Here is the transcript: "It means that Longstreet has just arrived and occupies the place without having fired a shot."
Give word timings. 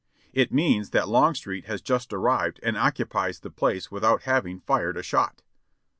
"It 0.33 0.51
means 0.51 0.89
that 0.89 1.07
Longstreet 1.07 1.65
has 1.65 1.79
just 1.79 2.11
arrived 2.11 2.59
and 2.63 2.75
occupies 2.75 3.39
the 3.41 3.51
place 3.51 3.91
without 3.91 4.23
having 4.23 4.61
fired 4.61 4.97
a 4.97 5.03
shot." 5.03 5.43